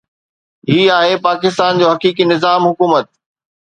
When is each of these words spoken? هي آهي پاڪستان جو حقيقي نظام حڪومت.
هي 0.71 0.81
آهي 0.99 1.15
پاڪستان 1.27 1.71
جو 1.81 1.85
حقيقي 1.93 2.29
نظام 2.35 2.61
حڪومت. 2.69 3.05